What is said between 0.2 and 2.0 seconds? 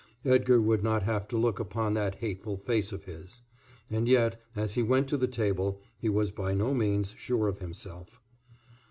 Edgar would not have to look upon